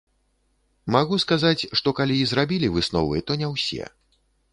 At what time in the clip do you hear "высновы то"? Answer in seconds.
2.79-3.37